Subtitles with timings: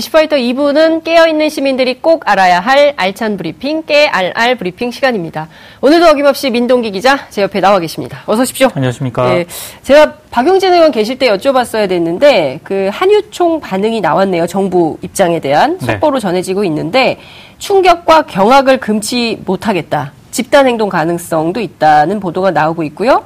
[0.00, 5.48] 이슈파이터 2부는 깨어있는 시민들이 꼭 알아야 할 알찬 브리핑, 깨알알 브리핑 시간입니다.
[5.82, 8.22] 오늘도 어김없이 민동기 기자 제 옆에 나와 계십니다.
[8.24, 8.68] 어서 오십시오.
[8.74, 9.28] 안녕하십니까.
[9.28, 9.44] 네,
[9.82, 14.46] 제가 박용진 의원 계실 때 여쭤봤어야 됐는데 그 한유총 반응이 나왔네요.
[14.46, 15.92] 정부 입장에 대한 네.
[15.92, 16.20] 속보로 네.
[16.20, 17.18] 전해지고 있는데
[17.58, 20.12] 충격과 경악을 금치 못하겠다.
[20.30, 23.24] 집단 행동 가능성도 있다는 보도가 나오고 있고요.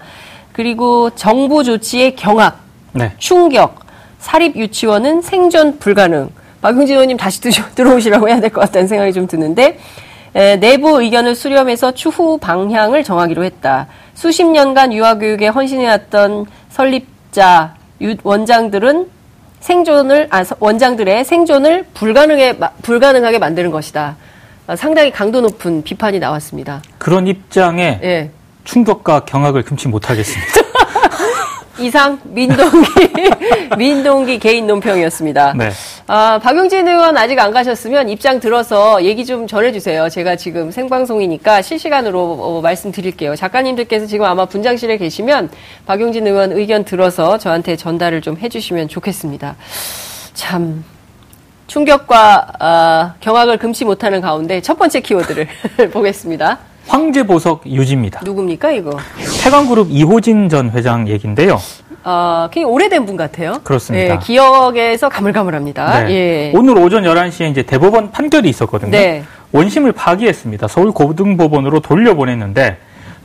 [0.53, 2.59] 그리고 정부 조치의 경악,
[2.93, 3.13] 네.
[3.19, 3.79] 충격,
[4.19, 6.31] 사립 유치원은 생존 불가능.
[6.65, 7.43] 박용진 의원님 다시
[7.77, 9.79] 들어오시라고 해야 될 것 같다는 생각이 좀 드는데
[10.35, 13.87] 에, 내부 의견을 수렴해서 추후 방향을 정하기로 했다.
[14.15, 17.75] 수십 년간 유아교육에 헌신해왔던 설립자
[18.23, 19.09] 원장들은
[19.61, 24.17] 생존을 아 원장들의 생존을 불가능해 불가능하게 만드는 것이다.
[24.67, 26.81] 아, 상당히 강도 높은 비판이 나왔습니다.
[26.99, 28.31] 그런 입장에 예.
[28.65, 30.54] 충격과 경악을 금치 못하겠습니다.
[31.79, 32.89] 이상 민동기
[33.77, 35.55] 민동기 개인 논평이었습니다.
[35.57, 35.71] 네.
[36.07, 40.09] 아, 박용진 의원 아직 안 가셨으면 입장 들어서 얘기 좀 전해주세요.
[40.09, 43.35] 제가 지금 생방송이니까 실시간으로 어, 말씀드릴게요.
[43.35, 45.51] 작가님들께서 지금 아마 분장실에 계시면
[45.87, 49.57] 박용진 의원 의견 들어서 저한테 전달을 좀 해주시면 좋겠습니다.
[50.35, 50.85] 참
[51.67, 55.49] 충격과 어, 경악을 금치 못하는 가운데 첫 번째 키워드를
[55.93, 56.59] 보겠습니다.
[56.87, 58.21] 황제 보석 유지입니다.
[58.25, 58.99] 누굽니까 이거?
[59.43, 61.59] 태광그룹 이호진 전 회장 얘기인데요.
[62.05, 63.61] 어, 굉장히 오래된 분 같아요.
[63.65, 64.15] 그렇습니다.
[64.15, 66.05] 예, 기억에서 가물가물합니다.
[66.05, 66.11] 네.
[66.11, 66.53] 예.
[66.55, 68.91] 오늘 오전 11시에 이제 대법원 판결이 있었거든요.
[68.91, 69.25] 네.
[69.53, 70.69] 원심을 파기했습니다.
[70.69, 72.77] 서울 고등법원으로 돌려보냈는데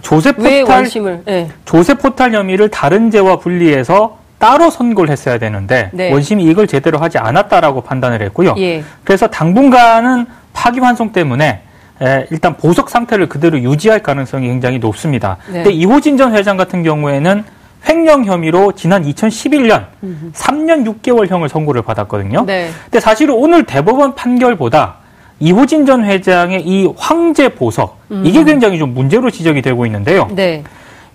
[0.01, 0.87] 조세 포탈?
[1.25, 1.49] 네.
[1.65, 6.11] 조세 포탈 혐의를 다른 죄와 분리해서 따로 선고를 했어야 되는데 네.
[6.13, 8.55] 원심이 이걸 제대로 하지 않았다라고 판단을 했고요.
[8.59, 8.83] 예.
[9.03, 11.63] 그래서 당분간은 파기환송 때문에
[12.01, 15.37] 에, 일단 보석 상태를 그대로 유지할 가능성이 굉장히 높습니다.
[15.47, 15.63] 네.
[15.63, 17.43] 근데 이호진 전 회장 같은 경우에는
[17.87, 20.31] 횡령 혐의로 지난 2011년 음흠.
[20.33, 22.45] 3년 6개월형을 선고를 받았거든요.
[22.45, 22.69] 네.
[22.85, 24.95] 근데 사실은 오늘 대법원 판결보다
[25.39, 28.23] 이호진 전 회장의 이 황제 보석 음.
[28.25, 30.27] 이게 굉장히 좀 문제로 지적이 되고 있는데요.
[30.31, 30.63] 네.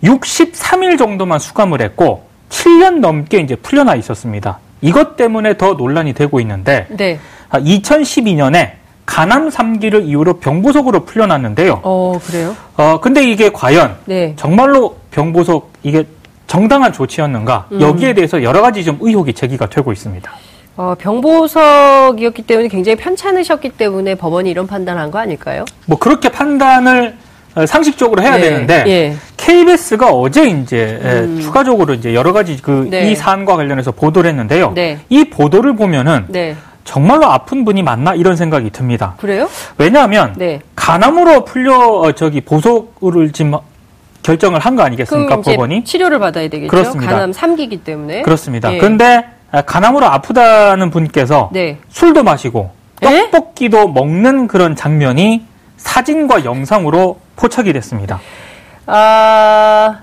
[0.02, 4.58] 63일 정도만 수감을 했고 7년 넘게 이제 풀려나 있었습니다.
[4.80, 7.18] 이것 때문에 더 논란이 되고 있는데 네.
[7.50, 8.72] 2012년에
[9.14, 11.82] 가남 3기를 이후로 병보석으로 풀려났는데요.
[11.84, 12.56] 어, 그래요?
[12.76, 14.32] 어, 근데 이게 과연 네.
[14.34, 16.04] 정말로 병보석 이게
[16.48, 17.68] 정당한 조치였는가?
[17.70, 17.80] 음.
[17.80, 20.32] 여기에 대해서 여러 가지 좀 의혹이 제기가 되고 있습니다.
[20.76, 25.64] 어, 병보석이었기 때문에 굉장히 편찮으셨기 때문에 법원이 이런 판단한 거 아닐까요?
[25.86, 27.14] 뭐 그렇게 판단을
[27.54, 28.40] 어, 상식적으로 해야 네.
[28.40, 29.16] 되는데 예.
[29.36, 31.38] KBS가 어제 이제 음.
[31.40, 33.14] 추가적으로 이제 여러 가지 그이 네.
[33.14, 34.72] 사안과 관련해서 보도를 했는데요.
[34.74, 34.98] 네.
[35.08, 36.56] 이 보도를 보면은 네.
[36.84, 39.14] 정말로 아픈 분이 맞나 이런 생각이 듭니다.
[39.18, 39.48] 그래요?
[39.78, 40.60] 왜냐하면 네.
[40.76, 43.54] 간암으로 풀려 어, 저기 보석을 지금
[44.22, 45.84] 결정을 한 거 아니겠습니까 법원이?
[45.84, 46.70] 치료를 받아야 되겠죠.
[46.70, 47.12] 그렇습니다.
[47.12, 48.22] 간암 3기이기 때문에.
[48.22, 48.72] 그렇습니다.
[48.72, 48.78] 예.
[48.78, 49.24] 그런데
[49.66, 51.78] 간암으로 아프다는 분께서 네.
[51.88, 52.70] 술도 마시고
[53.02, 53.28] 예?
[53.30, 53.86] 떡볶이도 에?
[53.86, 55.44] 먹는 그런 장면이
[55.76, 58.20] 사진과 영상으로 포착이 됐습니다.
[58.86, 60.00] 아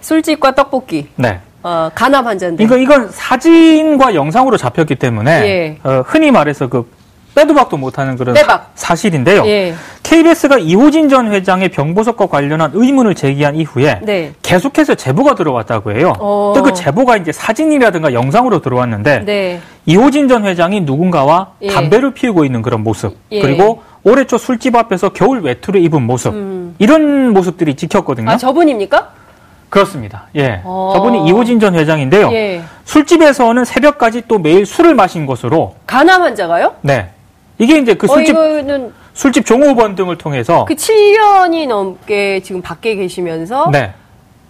[0.00, 1.08] 술집과 떡볶이.
[1.16, 1.40] 네.
[1.66, 2.62] 어, 간암 환자인데.
[2.62, 5.78] 이거 이건 사진과 영상으로 잡혔기 때문에 예.
[5.82, 6.88] 어, 흔히 말해서 그
[7.34, 8.70] 빼도 박도 못하는 그런 빼박.
[8.76, 9.44] 사실인데요.
[9.46, 9.74] 예.
[10.04, 14.32] KBS가 이호진 전 회장의 병보석과 관련한 의문을 제기한 이후에 네.
[14.42, 16.12] 계속해서 제보가 들어왔다고 해요.
[16.20, 16.54] 어.
[16.64, 19.60] 그 제보가 이제 사진이라든가 영상으로 들어왔는데 네.
[19.86, 21.68] 이호진 전 회장이 누군가와 예.
[21.68, 23.40] 담배를 피우고 있는 그런 모습 예.
[23.42, 26.76] 그리고 올해 초 술집 앞에서 겨울 외투를 입은 모습 음.
[26.78, 28.30] 이런 모습들이 찍혔거든요.
[28.30, 29.25] 아 저분입니까?
[29.68, 30.24] 그렇습니다.
[30.36, 30.60] 예.
[30.64, 30.92] 어.
[30.94, 32.30] 저분이 이호진 전 회장인데요.
[32.32, 32.62] 예.
[32.84, 36.74] 술집에서는 새벽까지 또 매일 술을 마신 것으로 간암 환자가요?
[36.82, 37.10] 네.
[37.58, 42.94] 이게 이제 그 어, 술집 어, 술집 종업원 등을 통해서 그 7년이 넘게 지금 밖에
[42.94, 43.92] 계시면서 네.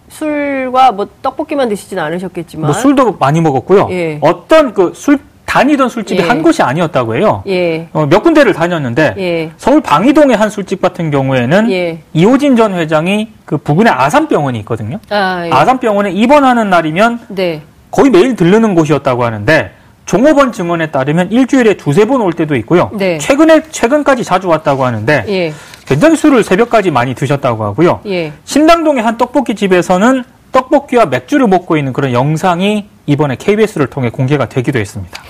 [0.09, 3.87] 술과 뭐 떡볶이만 드시진 않으셨겠지만 뭐 술도 많이 먹었고요.
[3.91, 4.19] 예.
[4.21, 5.19] 어떤 그 술
[5.57, 6.27] 다니던 술집이 예.
[6.27, 7.41] 한 곳이 아니었다고 해요.
[7.47, 7.87] 예.
[7.91, 9.51] 어, 몇 군데를 다녔는데 예.
[9.57, 11.99] 서울 방이동의 한 술집 같은 경우에는 예.
[12.13, 14.99] 이호진 전 회장이 그 부근에 아산병원이 있거든요.
[15.09, 15.51] 아, 예.
[15.51, 17.63] 아산병원에 입원하는 날이면 네.
[17.89, 19.71] 거의 매일 들르는 곳이었다고 하는데
[20.05, 22.91] 종업원 증언에 따르면 일주일에 두세 번 올 때도 있고요.
[22.93, 23.17] 네.
[23.17, 25.53] 최근에 최근까지 자주 왔다고 하는데 예.
[25.87, 28.01] 굉장히 술을 새벽까지 많이 드셨다고 하고요.
[28.45, 34.79] 신당동의 한 떡볶이 집에서는 떡볶이와 맥주를 먹고 있는 그런 영상이 이번에 KBS를 통해 공개가 되기도
[34.79, 35.21] 했습니다.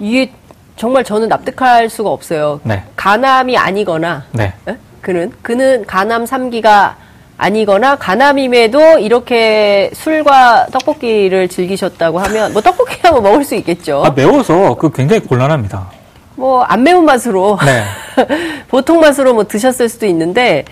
[0.00, 0.30] 이게
[0.76, 2.60] 정말 저는 납득할 수가 없어요.
[2.62, 2.82] 네.
[2.96, 4.52] 간암이 아니거나 네.
[4.68, 4.76] 에?
[5.00, 6.94] 그는 그는 간암 3기가
[7.36, 14.02] 아니거나 간암임에도 이렇게 술과 떡볶이를 즐기셨다고 하면 뭐 떡볶이야 뭐 먹을 수 있겠죠.
[14.04, 15.90] 아, 매워서 그 굉장히 곤란합니다.
[16.36, 17.84] 뭐 안 매운 맛으로 네.
[18.68, 20.64] 보통 맛으로 뭐 드셨을 수도 있는데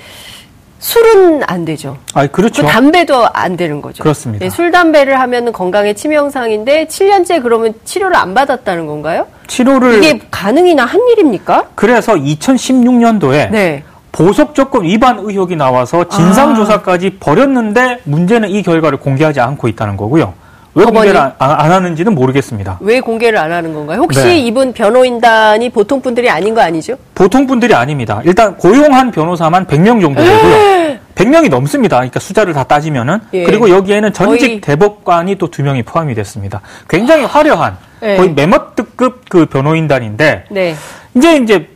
[0.79, 1.97] 술은 안 되죠.
[2.15, 2.63] 아, 그렇죠.
[2.63, 4.03] 그 담배도 안 되는 거죠.
[4.03, 4.45] 그렇습니다.
[4.45, 9.27] 네, 술, 담배를 하면 건강에 치명상인데 7년째 그러면 치료를 안 받았다는 건가요?
[9.47, 11.69] 치료를 이게 가능이나 한 일입니까?
[11.75, 13.85] 그래서 2016년도에 네.
[14.13, 17.25] 보석 조건 위반 의혹이 나와서 진상 조사까지 아.
[17.25, 20.35] 벌였는데 문제는 이 결과를 공개하지 않고 있다는 거고요.
[20.77, 22.79] 왜 공개를 안, 안, 하는지는 모르겠습니다.
[22.81, 23.99] 왜 공개를 안 하는 건가요?
[24.01, 24.39] 혹시 네.
[24.41, 26.97] 이분 변호인단이 보통 분들이 아닌 거 아니죠?
[27.15, 28.21] 보통 분들이 아닙니다.
[28.25, 30.97] 일단 고용한 변호사만 100명 정도 되고요.
[31.15, 31.97] 100명이 넘습니다.
[31.97, 33.45] 그러니까 숫자를 다 따지면은 예.
[33.45, 34.61] 그리고 여기에는 전직 거의...
[34.61, 36.61] 대법관이 또 두 명이 포함이 됐습니다.
[36.91, 38.17] 굉장히 화려한 예.
[38.17, 40.75] 거의 메머트급 그 변호인단인데 네.
[41.15, 41.69] 이제 이제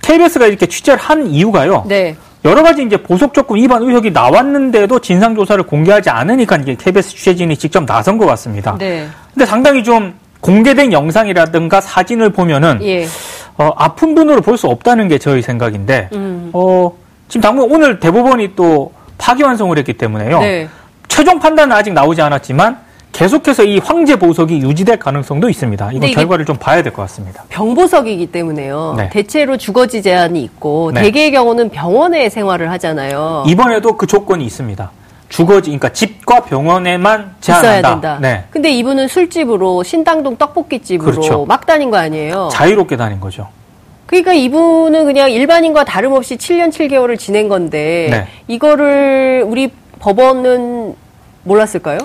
[0.00, 1.84] KBS가 이렇게 취재를 한 이유가요.
[1.86, 2.16] 네.
[2.46, 7.56] 여러 가지 이제 보석 조건 위반 의혹이 나왔는데도 진상 조사를 공개하지 않으니까 이게 KBS 취재진이
[7.56, 8.76] 직접 나선 것 같습니다.
[8.78, 9.08] 네.
[9.34, 13.06] 근데 상당히 좀 공개된 영상이라든가 사진을 보면은 예.
[13.58, 16.50] 어, 아픈 분으로 볼 수 없다는 게 저희 생각인데 음.
[16.52, 16.92] 어,
[17.28, 20.38] 지금 당분 오늘 대법원이 또 파기환송을 했기 때문에요.
[20.40, 20.68] 네.
[21.08, 22.78] 최종 판단은 아직 나오지 않았지만
[23.16, 25.92] 계속해서 이 황제 보석이 유지될 가능성도 있습니다.
[25.92, 27.44] 이건 결과를 좀 봐야 될 것 같습니다.
[27.48, 28.94] 병보석이기 때문에요.
[28.98, 29.08] 네.
[29.10, 31.00] 대체로 주거지 제한이 있고 네.
[31.00, 33.44] 대개의 경우는 병원에 생활을 하잖아요.
[33.48, 34.90] 이번에도 그 조건이 있습니다.
[35.30, 37.90] 주거지, 그러니까 집과 병원에만 제한한다.
[37.90, 38.18] 된다.
[38.20, 38.44] 네.
[38.50, 41.44] 근데 이분은 술집으로 신당동 떡볶이집으로 그렇죠.
[41.46, 42.50] 막 다닌 거 아니에요?
[42.52, 43.48] 자유롭게 다닌 거죠.
[44.04, 48.26] 그러니까 이분은 그냥 일반인과 다름없이 7년 7개월을 지낸 건데 네.
[48.46, 50.94] 이거를 우리 법원은
[51.44, 51.98] 몰랐을까요?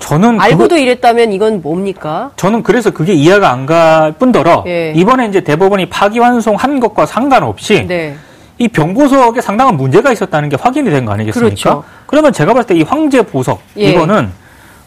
[0.00, 2.30] 저는 알고도 그거, 이랬다면 이건 뭡니까?
[2.36, 4.92] 저는 그래서 그게 이해가 안 갈 뿐더러 예.
[4.96, 8.16] 이번에 이제 대법원이 파기환송한 것과 상관없이 네.
[8.58, 11.48] 이 병보석에 상당한 문제가 있었다는 게 확인이 된 거 아니겠습니까?
[11.54, 11.84] 그렇죠.
[12.06, 13.90] 그러면 제가 봤을 때 이 황제 보석 예.
[13.90, 14.30] 이거는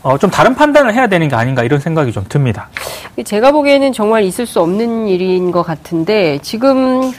[0.02, 2.68] 어, 좀 다른 판단을 해야 되는 게 아닌가 이런 생각이 좀 듭니다.
[3.24, 7.14] 제가 보기에는 정말 있을 수 없는 일인 것 같은데 지금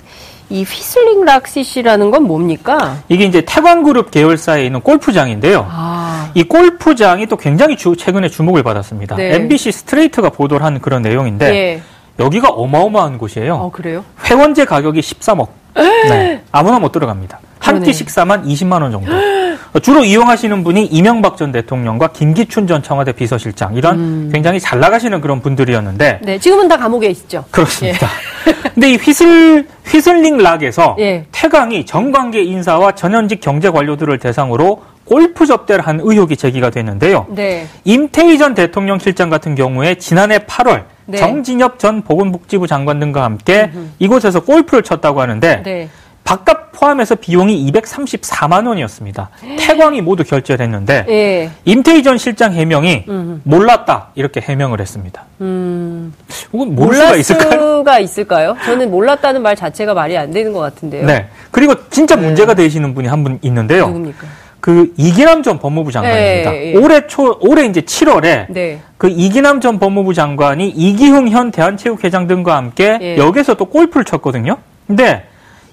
[0.51, 2.99] 이 휘슬링 락시시라는 건 뭡니까?
[3.09, 5.67] 이게 이제 태광그룹 계열사에 있는 골프장인데요.
[5.71, 6.31] 아.
[6.35, 9.17] 이 골프장이 또 굉장히 주, 최근에 주목을 받았습니다.
[9.17, 9.35] 네.
[9.37, 11.83] MBC 스트레이트가 보도를 한 그런 내용인데 네.
[12.19, 13.55] 여기가 어마어마한 곳이에요.
[13.55, 14.05] 어, 그래요?
[14.25, 15.49] 회원제 가격이 13억.
[15.77, 16.43] 네.
[16.53, 17.41] 아무나 못 들어갑니다.
[17.59, 19.11] 한 끼 식사만 20만 원 정도.
[19.81, 24.31] 주로 이용하시는 분이 이명박 전 대통령과 김기춘 전 청와대 비서실장 이런 음.
[24.33, 27.45] 굉장히 잘 나가시는 그런 분들이었는데 네, 지금은 다 감옥에 있죠.
[27.51, 28.07] 그렇습니다.
[28.47, 28.71] 예.
[28.75, 31.27] 근데 이 휘슬 휘슬링 락에서 예.
[31.33, 37.27] 태광이 정관계 인사와 전현직 경제 관료들을 대상으로 골프 접대를 한 의혹이 제기가 됐는데요.
[37.31, 37.67] 네.
[37.85, 41.19] 임태희 전 대통령 실장 같은 경우에 지난해 8월 네.
[41.19, 43.89] 정진엽 전 보건복지부 장관 등과 함께 음흠.
[43.99, 45.89] 이곳에서 골프를 쳤다고 하는데 네.
[46.25, 49.29] 밥값 포함해서 비용이 234만 원이었습니다.
[49.59, 51.51] 태광이 모두 결제를 했는데 예.
[51.65, 53.41] 임태희 전 실장 해명이 음.
[53.45, 55.25] 몰랐다 이렇게 해명을 했습니다.
[55.43, 56.15] 음.
[56.53, 57.51] 이건 모를 수가 있을까요?
[57.79, 58.57] 수가 있을까요?
[58.65, 61.07] 저는 몰랐다는 말 자체가 말이 안 되는 것 같은데요.
[61.07, 61.29] 네.
[61.51, 62.23] 그리고 진짜 네.
[62.23, 63.87] 문제가 되시는 분이 한 분 있는데요.
[63.87, 64.27] 누굽니까?
[64.61, 66.51] 그 이기남 전 법무부 장관입니다.
[66.53, 66.77] 네, 예.
[66.79, 68.81] 올해 초 올해 이제 7월에 네.
[68.97, 73.17] 그 이기남 전 법무부 장관이 이기흥 현 대한체육회장 등과 함께 예.
[73.19, 74.57] 여기서 또 골프를 쳤거든요.
[74.87, 75.27] 근데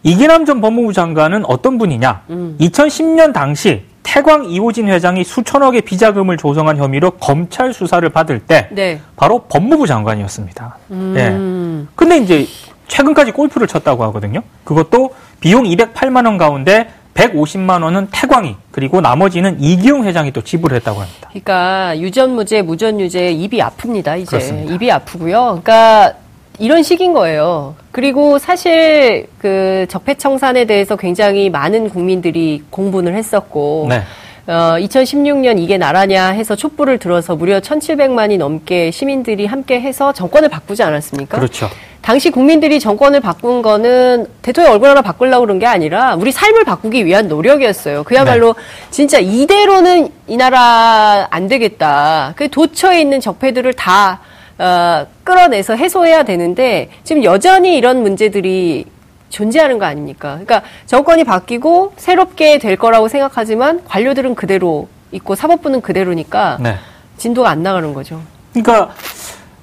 [0.03, 2.24] 이기남 전 법무부 장관은 어떤 분이냐?
[2.30, 2.57] 음.
[2.59, 9.00] 2010년 당시 태광 이호진 회장이 수천억의 비자금을 조성한 혐의로 검찰 수사를 받을 때 네.
[9.15, 10.77] 바로 법무부 장관이었습니다.
[10.92, 11.13] 음.
[11.18, 11.88] 예.
[11.95, 12.48] 근데 이제
[12.88, 14.42] 최근까지 골프를 쳤다고 하거든요.
[14.63, 21.29] 그것도 비용 208만 원 가운데 150만 원은 태광이 그리고 나머지는 이기용 회장이 또 지불했다고 합니다.
[21.29, 24.20] 그러니까 유전 무죄, 무전 유죄 입이 아픕니다.
[24.20, 24.74] 이제 그렇습니다.
[24.74, 25.60] 입이 아프고요.
[25.63, 26.13] 그러니까
[26.62, 27.74] 이런 식인 거예요.
[27.91, 34.03] 그리고 사실 그 적폐청산에 대해서 굉장히 많은 국민들이 공분을 했었고 네.
[34.46, 40.84] 어, 2016년 이게 나라냐 해서 촛불을 들어서 무려 1,700만이 넘게 시민들이 함께 해서 정권을 바꾸지
[40.84, 41.39] 않았습니까?
[41.39, 41.68] 그렇죠.
[42.03, 47.08] 당시 국민들이 정권을 바꾼 거는 대통령 얼굴 하나 바꾸려고 그런 게 아니라 우리 삶을 바꾸기
[47.08, 48.03] 위한 노력이었어요.
[48.03, 48.62] 그야말로 네.
[48.91, 52.34] 진짜 이대로는 이 나라 안 되겠다.
[52.36, 54.20] 그 도처에 있는 적폐들을 다
[54.62, 58.86] 어, 끌어내서 해소해야 되는데 지금 여전히 이런 문제들이
[59.30, 60.34] 존재하는 거 아닙니까?
[60.34, 66.75] 그러니까 정권이 바뀌고 새롭게 될 거라고 생각하지만 관료들은 그대로 있고 사법부는 그대로니까 네.
[67.18, 68.22] 진도가 안 나가는 거죠.
[68.53, 68.94] 그러니까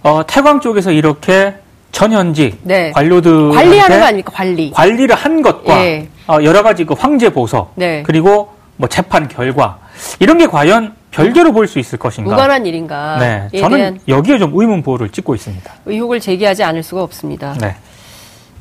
[0.02, 1.54] 어, 태광 쪽에서 이렇게
[1.92, 2.90] 전현직 네.
[2.90, 4.32] 관료들 관리하는 거 아닙니까?
[4.34, 6.08] 관리 관리를 한 것과 예.
[6.26, 8.02] 어, 여러 가지 그 황제 보석 네.
[8.04, 9.78] 그리고 뭐 재판 결과
[10.18, 12.30] 이런 게 과연 별개로 볼 수 있을 것인가?
[12.30, 13.18] 무관한 일인가?
[13.18, 15.72] 네, 저는 여기에 좀 의문 보호를 찍고 있습니다.
[15.86, 17.54] 의혹을 제기하지 않을 수가 없습니다.
[17.60, 17.76] 네.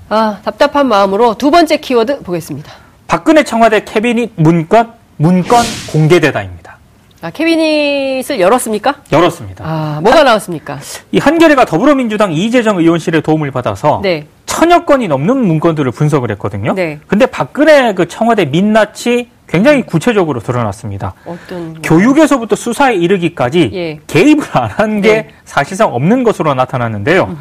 [0.10, 2.72] 아, 답답한 마음으로 두 번째 키워드 보겠습니다.
[3.08, 6.78] 박근혜 청와대 캐비닛 문건 문건 공개되다입니다.
[7.22, 8.96] 아, 캐비닛을 열었습니까?
[9.12, 9.66] 열었습니다.
[9.66, 10.80] 아, 뭐가 한, 나왔습니까?
[11.12, 14.28] 이 한겨레가 더불어민주당 이재정 의원실의 도움을 받아서 네.
[14.46, 16.74] 천여 건이 넘는 문건들을 분석을 했거든요.
[16.76, 17.00] 네.
[17.08, 21.14] 근데 박근혜 그 청와대 민낯이 굉장히 구체적으로 드러났습니다.
[21.26, 24.00] 어떤 교육에서부터 수사에 이르기까지 예.
[24.06, 25.30] 개입을 안 한게 네.
[25.46, 27.38] 사실상 없는 것으로 나타났는데요.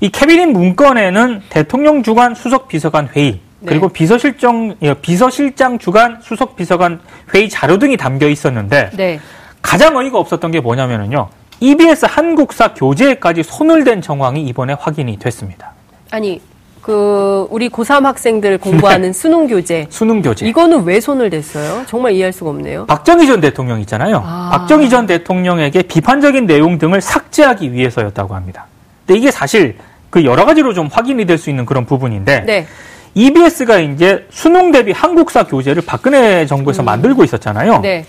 [0.00, 3.68] 이 캐비닛 문건에는 대통령 주관 수석 비서관 회의 네.
[3.70, 7.00] 그리고 비서실장 예, 비서실장 주관 수석 비서관
[7.32, 9.20] 회의 자료 등이 담겨 있었는데 네.
[9.62, 11.28] 가장 어이가 없었던 게 뭐냐면은요.
[11.60, 15.72] EBS 한국사 교재까지 손을 댄 정황이 이번에 확인이 됐습니다.
[16.10, 16.40] 아니
[16.84, 19.12] 그 우리 고3 학생들 공부하는 네.
[19.18, 19.86] 수능 교재.
[19.88, 20.46] 수능 교재.
[20.46, 21.82] 이거는 왜 손을 댔어요?
[21.86, 22.84] 정말 이해할 수가 없네요.
[22.84, 24.22] 박정희 전 대통령 있잖아요.
[24.22, 24.50] 아.
[24.52, 28.66] 박정희 전 대통령에게 비판적인 내용 등을 삭제하기 위해서였다고 합니다.
[29.06, 29.78] 근데 이게 사실
[30.10, 32.66] 그 여러 가지로 좀 확인이 될 수 있는 그런 부분인데 네.
[33.14, 36.84] EBS가 이제 수능 대비 한국사 교재를 박근혜 정부에서 음.
[36.84, 37.80] 만들고 있었잖아요.
[37.80, 38.04] 네.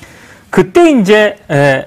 [0.49, 1.85] 그때 이제 에,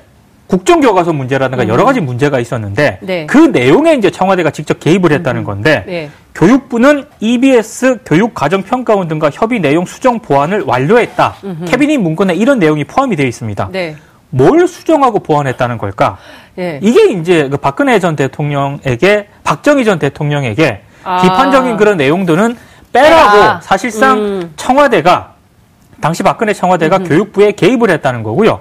[0.49, 1.69] 국정교과서 문제라든가 음.
[1.69, 3.27] 여러 가지 문제가 있었는데 네.
[3.27, 5.45] 그 내용에 이제 청와대가 직접 개입을 했다는 음.
[5.45, 6.11] 건데 네.
[6.35, 11.37] 교육부는 EBS 교육과정평가원 등과 협의 내용 수정 보완을 완료했다.
[11.45, 11.65] 음흠.
[11.67, 13.69] 캐비닛 문건에 이런 내용이 포함이 되어 있습니다.
[13.73, 13.97] 네.
[14.31, 16.17] 뭘 수정하고 보완했다는 걸까?
[16.55, 16.81] 네.
[16.83, 21.23] 이게 이제 그 박근혜 전 대통령에게 박정희 전 대통령에게 아.
[21.23, 22.57] 비판적인 그런 내용들은
[22.93, 23.61] 빼라고 아.
[23.61, 24.53] 사실상 음.
[24.57, 25.35] 청와대가
[26.01, 27.09] 당시 박근혜 청와대가 음흠.
[27.09, 28.61] 교육부에 개입을 했다는 거고요.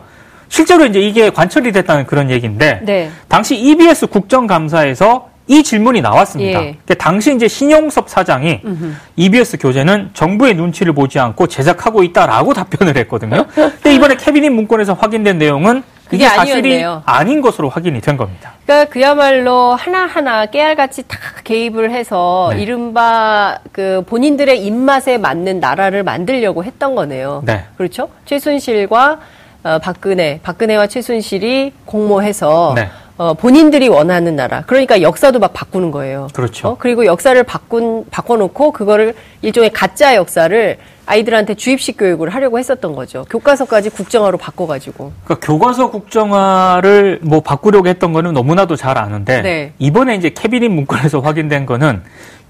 [0.49, 3.09] 실제로 이제 이게 관철이 됐다는 그런 얘기인데 네.
[3.27, 6.61] 당시 EBS 국정감사에서 이 질문이 나왔습니다.
[6.61, 6.75] 예.
[6.97, 8.93] 당시 이제 신용섭 사장이 음흠.
[9.15, 13.45] EBS 교재는 정부의 눈치를 보지 않고 제작하고 있다라고 답변을 했거든요.
[13.53, 16.83] 근데 이번에 캐비닛 문건에서 확인된 내용은 그게 사실이.
[17.05, 18.53] 아닌 것으로 확인이 된 겁니다.
[18.65, 22.61] 그러니까 그야말로 하나하나 깨알같이 다 개입을 해서 네.
[22.61, 27.43] 이른바 그 본인들의 입맛에 맞는 나라를 만들려고 했던 거네요.
[27.45, 27.65] 네.
[27.77, 28.09] 그렇죠?
[28.25, 29.19] 최순실과
[29.63, 32.89] 어, 박근혜, 박근혜와 최순실이 공모해서 네.
[33.17, 34.63] 어, 본인들이 원하는 나라.
[34.67, 36.27] 그러니까 역사도 막 바꾸는 거예요.
[36.33, 36.69] 그렇죠.
[36.69, 36.77] 어?
[36.79, 43.25] 그리고 역사를 바꾼, 바꿔놓고 그거를 일종의 가짜 역사를 아이들한테 주입식 교육을 하려고 했었던 거죠.
[43.29, 45.13] 교과서까지 국정화로 바꿔가지고.
[45.23, 49.73] 그러니까 교과서 국정화를 뭐 바꾸려고 했던 거는 너무나도 잘 아는데 네.
[49.79, 52.03] 이번에 이제 캐비닛 문건에서 확인된 거는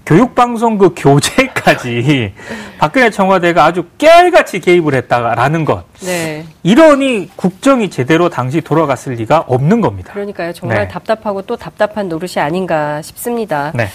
[0.08, 2.32] 교육방송 그 교재까지
[2.80, 5.84] 박근혜 청와대가 아주 깨알같이 개입을 했다라는 것.
[6.00, 6.46] 네.
[6.62, 10.14] 이러니 국정이 제대로 당시 돌아갔을 리가 없는 겁니다.
[10.14, 10.54] 그러니까요.
[10.54, 10.88] 정말 네.
[10.88, 13.70] 답답하고 또 답답한 노릇이 아닌가 싶습니다.
[13.74, 13.88] 네.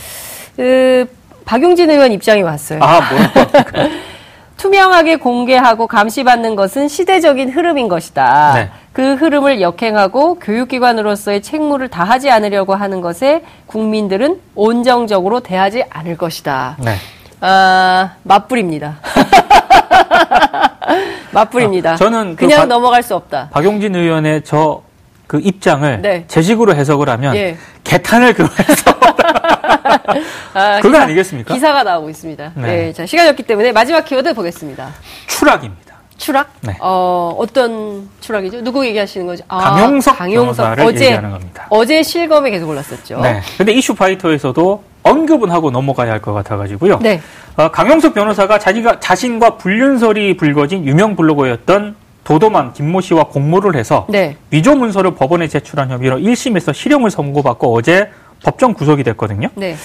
[0.56, 1.10] 그,
[1.46, 2.80] 박용진 의원 입장이 왔어요.
[2.84, 3.90] 아, 뭐요?
[4.58, 8.54] 투명하게 공개하고 감시받는 것은 시대적인 흐름인 것이다.
[8.54, 8.70] 네.
[8.94, 16.78] 그 흐름을 역행하고 교육기관으로서의 책무를 다하지 않으려고 하는 것에 국민들은 온정적으로 대하지 않을 것이다.
[16.80, 16.96] 네.
[17.42, 19.00] 아, 맞불입니다.
[21.32, 21.94] 맞불입니다.
[21.94, 23.50] 아, 저는 그 그냥 박, 넘어갈 수 없다.
[23.52, 24.84] 박용진 의원의 저
[25.34, 26.26] 그 입장을 네.
[26.28, 27.58] 제 식으로 해석을 하면 예.
[27.84, 28.92] 개탄을 그해서
[30.54, 31.56] 아, 그거 기사, 아니겠습니까?
[31.56, 32.52] 기사가 나오고 있습니다.
[32.56, 32.62] 네.
[32.62, 32.94] 네.
[32.94, 34.92] 자 시간이 없기 때문에 마지막 키워드 보겠습니다.
[35.26, 35.83] 추락입니다.
[36.18, 36.54] 추락?
[36.62, 36.78] 네.
[36.80, 38.62] 어, 어떤 추락이죠?
[38.64, 39.44] 누구 얘기하시는 거죠?
[39.48, 40.80] 아, 강용석, 강용석.
[40.80, 41.66] 어제, 얘기하는 겁니다.
[41.70, 43.20] 어제 실검에 계속 올랐었죠.
[43.22, 43.42] 네.
[43.58, 47.00] 근데 이슈 파이터에서도 언급은 하고 넘어가야 할 것 같아가지고요.
[47.02, 47.22] 네.
[47.58, 54.38] 어, 강용석 변호사가 자기가 자신과 불륜설이 불거진 유명 블로거였던 도도만 김모 씨와 공모를 해서 네.
[54.50, 58.10] 위조 문서를 법원에 제출한 혐의로 1심에서 실형을 선고받고 어제
[58.46, 59.50] 법정 구속이 됐거든요.
[59.56, 59.76] 네.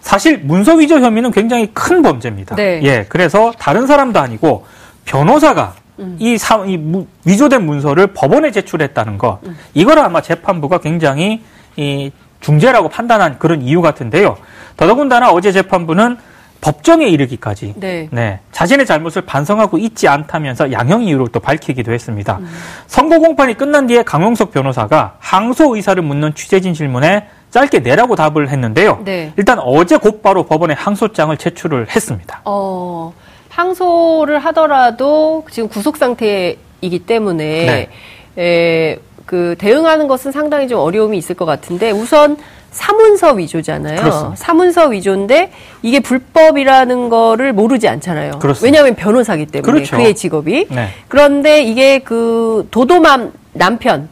[0.00, 2.56] 사실 문서 위조 혐의는 굉장히 큰 범죄입니다.
[2.56, 2.80] 네.
[2.82, 4.64] 예, 그래서 다른 사람도 아니고
[5.04, 6.16] 변호사가 음.
[6.18, 6.78] 이, 사, 이
[7.24, 9.56] 위조된 문서를 법원에 제출했다는 것, 음.
[9.74, 11.42] 이걸 아마 재판부가 굉장히
[11.76, 14.36] 이 중재라고 판단한 그런 이유 같은데요.
[14.76, 16.16] 더더군다나 어제 재판부는
[16.60, 18.08] 법정에 이르기까지 네.
[18.12, 18.38] 네.
[18.52, 22.38] 자신의 잘못을 반성하고 있지 않다면서 양형 이유를 또 밝히기도 했습니다.
[22.38, 22.48] 음.
[22.86, 29.02] 선거 공판이 끝난 뒤에 강용석 변호사가 항소 의사를 묻는 취재진 질문에 짧게 내라고 답을 했는데요.
[29.04, 29.32] 네.
[29.36, 32.40] 일단 어제 곧바로 법원에 항소장을 제출을 했습니다.
[32.44, 33.12] 어...
[33.52, 37.88] 항소를 하더라도 지금 구속 상태이기 때문에
[38.34, 38.42] 네.
[38.42, 42.38] 에, 그 대응하는 것은 상당히 좀 어려움이 있을 것 같은데 우선
[42.70, 44.00] 사문서 위조잖아요.
[44.00, 44.36] 그렇습니다.
[44.36, 48.38] 사문서 위조인데 이게 불법이라는 거를 모르지 않잖아요.
[48.38, 48.64] 그렇습니다.
[48.64, 49.96] 왜냐하면 변호사기 때문에 그렇죠.
[49.96, 50.66] 그의 직업이.
[50.70, 50.88] 네.
[51.08, 54.08] 그런데 이게 그 도도맘 남편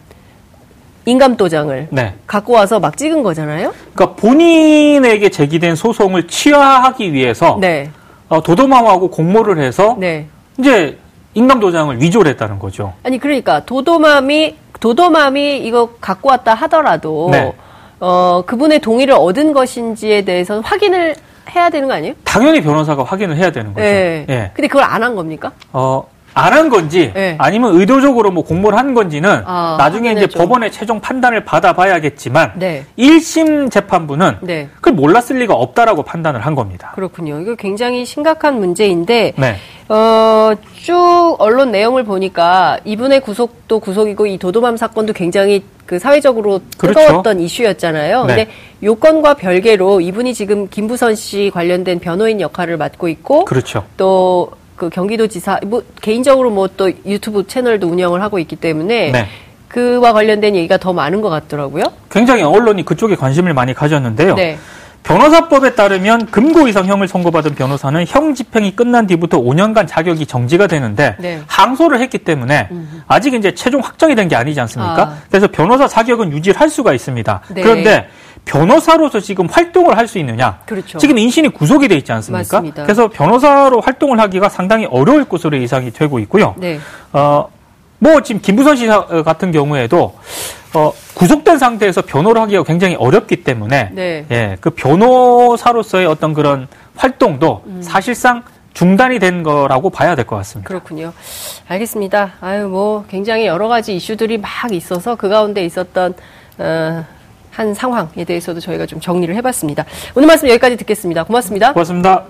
[1.06, 2.14] 인감도장을 네.
[2.26, 3.72] 갖고 와서 막 찍은 거잖아요.
[3.94, 7.90] 그러니까 본인에게 제기된 소송을 취하하기 위해서 네.
[8.30, 10.26] 어, 도도맘하고 공모를 해서 네.
[10.58, 10.96] 이제
[11.34, 12.94] 인감 도장을 위조를 했다는 거죠.
[13.02, 17.52] 아니 그러니까 도도맘이 도도맘이 이거 갖고 왔다 하더라도 네.
[17.98, 21.16] 어, 그분의 동의를 얻은 것인지에 대해서 확인을
[21.54, 22.14] 해야 되는 거 아니에요?
[22.24, 23.84] 당연히 변호사가 확인을 해야 되는 거죠.
[23.84, 24.24] 네.
[24.28, 24.50] 예.
[24.54, 25.50] 근데 그걸 안 한 겁니까?
[25.72, 27.36] 어, 안 한 건지 네.
[27.38, 30.40] 아니면 의도적으로 뭐 공모를 한 건지는 아, 나중에 이제 좀.
[30.42, 32.84] 법원의 최종 판단을 받아봐야겠지만 네.
[32.98, 34.68] 1심 재판부는 네.
[34.76, 36.92] 그걸 몰랐을 리가 없다라고 판단을 한 겁니다.
[36.94, 37.40] 그렇군요.
[37.40, 39.56] 이거 굉장히 심각한 문제인데 네.
[39.88, 47.00] 어, 쭉 언론 내용을 보니까 이분의 구속도 구속이고 이 도도맘 사건도 굉장히 그 사회적으로 그렇죠.
[47.00, 47.40] 뜨거웠던.
[47.40, 48.24] 이슈였잖아요.
[48.26, 48.34] 네.
[48.36, 48.50] 근데
[48.82, 53.84] 요건과 별개로 이분이 지금 김부선 씨 관련된 변호인 역할을 맡고 있고 그렇죠.
[53.96, 59.26] 또 그 경기도지사 뭐 개인적으로 뭐 또 유튜브 채널도 운영을 하고 있기 때문에 네.
[59.68, 61.82] 그와 관련된 얘기가 더 많은 것 같더라고요.
[62.10, 64.34] 굉장히 언론이 그쪽에 관심을 많이 가졌는데요.
[64.36, 64.56] 네.
[65.02, 71.16] 변호사법에 따르면 금고 이상 형을 선고받은 변호사는 형 집행이 끝난 뒤부터 5년간 자격이 정지가 되는데
[71.18, 71.40] 네.
[71.46, 73.02] 항소를 했기 때문에 음.
[73.08, 75.02] 아직 이제 최종 확정이 된 게 아니지 않습니까?
[75.02, 75.16] 아.
[75.28, 77.40] 그래서 변호사 자격은 유지를 할 수가 있습니다.
[77.54, 77.62] 네.
[77.62, 78.08] 그런데
[78.44, 80.58] 변호사로서 지금 활동을 할 수 있느냐?
[80.66, 80.98] 그렇죠.
[80.98, 82.38] 지금 인신이 구속이 돼 있지 않습니까?
[82.58, 82.82] 맞습니다.
[82.82, 86.54] 그래서 변호사로 활동을 하기가 상당히 어려울 것으로 예상이 되고 있고요.
[86.58, 86.80] 네.
[87.12, 87.48] 어,
[87.98, 90.14] 뭐 지금 김부선 씨 같은 경우에도
[90.74, 94.24] 어, 구속된 상태에서 변호를 하기가 굉장히 어렵기 때문에 네.
[94.30, 96.66] 예, 그 변호사로서의 어떤 그런
[96.96, 97.82] 활동도 음.
[97.82, 98.42] 사실상
[98.72, 100.68] 중단이 된 거라고 봐야 될 것 같습니다.
[100.68, 101.12] 그렇군요.
[101.68, 102.32] 알겠습니다.
[102.40, 106.14] 아유 뭐 굉장히 여러 가지 이슈들이 막 있어서 그 가운데 있었던
[106.58, 107.04] 어,
[107.50, 109.84] 한 상황에 대해서도 저희가 좀 정리를 해봤습니다.
[110.14, 111.24] 오늘 말씀 여기까지 듣겠습니다.
[111.24, 111.72] 고맙습니다.
[111.72, 112.24] 고맙습니다.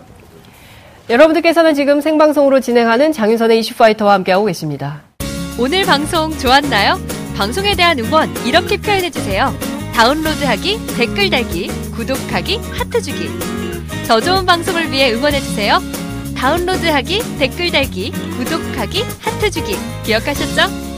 [1.08, 5.02] 여러분들께서는 지금 생방송으로 진행하는 장윤선의 이슈파이터와 함께하고 계십니다.
[5.58, 6.98] 오늘 방송 좋았나요?
[7.36, 9.52] 방송에 대한 응원 이렇게 표현해주세요.
[9.94, 13.28] 다운로드하기, 댓글 달기, 구독하기, 하트 주기.
[14.06, 15.78] 더 좋은 방송을 위해 응원해주세요.
[16.36, 19.76] 다운로드하기, 댓글 달기, 구독하기, 하트 주기.
[20.04, 20.89] 기억하셨죠?